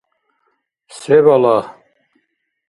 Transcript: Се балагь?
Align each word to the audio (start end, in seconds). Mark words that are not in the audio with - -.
Се 1.01 1.19
балагь? 1.27 1.69